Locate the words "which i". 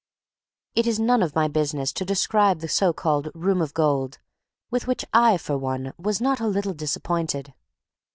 4.87-5.37